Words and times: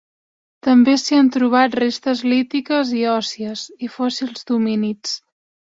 També 0.67 0.95
s'hi 1.01 1.17
han 1.17 1.29
trobat 1.35 1.77
restes 1.81 2.25
lítiques 2.33 2.95
i 3.03 3.05
òssies, 3.13 3.69
i 3.89 3.93
fòssils 3.99 4.51
d'homínids. 4.51 5.17